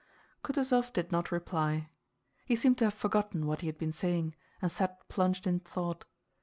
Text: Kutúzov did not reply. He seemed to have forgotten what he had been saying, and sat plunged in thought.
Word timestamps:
Kutúzov 0.43 0.91
did 0.93 1.11
not 1.11 1.31
reply. 1.31 1.91
He 2.47 2.55
seemed 2.55 2.79
to 2.79 2.85
have 2.85 2.93
forgotten 2.95 3.45
what 3.45 3.61
he 3.61 3.67
had 3.67 3.77
been 3.77 3.91
saying, 3.91 4.33
and 4.59 4.71
sat 4.71 5.07
plunged 5.09 5.45
in 5.45 5.59
thought. 5.59 6.05